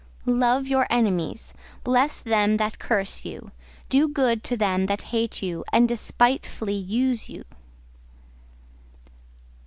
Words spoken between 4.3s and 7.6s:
to them that hate you and despitefully use you."